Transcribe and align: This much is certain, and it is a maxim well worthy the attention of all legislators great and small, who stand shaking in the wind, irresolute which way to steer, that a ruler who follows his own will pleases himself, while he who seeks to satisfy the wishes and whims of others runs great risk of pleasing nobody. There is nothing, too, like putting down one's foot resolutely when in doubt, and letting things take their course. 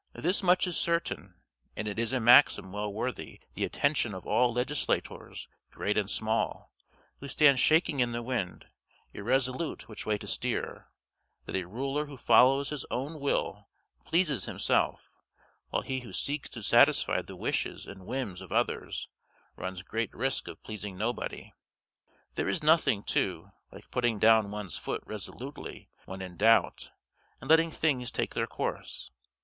This 0.15 0.41
much 0.41 0.65
is 0.65 0.77
certain, 0.77 1.35
and 1.77 1.87
it 1.87 1.99
is 1.99 2.11
a 2.11 2.19
maxim 2.19 2.71
well 2.71 2.91
worthy 2.91 3.39
the 3.53 3.63
attention 3.63 4.15
of 4.15 4.25
all 4.25 4.51
legislators 4.51 5.47
great 5.69 5.95
and 5.95 6.09
small, 6.09 6.73
who 7.19 7.27
stand 7.27 7.59
shaking 7.59 7.99
in 7.99 8.11
the 8.11 8.23
wind, 8.23 8.65
irresolute 9.13 9.87
which 9.87 10.03
way 10.07 10.17
to 10.17 10.25
steer, 10.25 10.87
that 11.45 11.55
a 11.55 11.67
ruler 11.67 12.07
who 12.07 12.17
follows 12.17 12.69
his 12.69 12.83
own 12.89 13.19
will 13.19 13.69
pleases 14.03 14.45
himself, 14.45 15.13
while 15.69 15.83
he 15.83 15.99
who 15.99 16.11
seeks 16.13 16.49
to 16.49 16.63
satisfy 16.63 17.21
the 17.21 17.35
wishes 17.35 17.85
and 17.85 18.07
whims 18.07 18.41
of 18.41 18.51
others 18.51 19.07
runs 19.55 19.83
great 19.83 20.11
risk 20.15 20.47
of 20.47 20.63
pleasing 20.63 20.97
nobody. 20.97 21.53
There 22.33 22.49
is 22.49 22.63
nothing, 22.63 23.03
too, 23.03 23.51
like 23.71 23.91
putting 23.91 24.17
down 24.17 24.49
one's 24.49 24.79
foot 24.79 25.03
resolutely 25.05 25.91
when 26.05 26.23
in 26.23 26.37
doubt, 26.37 26.89
and 27.39 27.47
letting 27.47 27.69
things 27.69 28.09
take 28.11 28.33
their 28.33 28.47
course. 28.47 29.11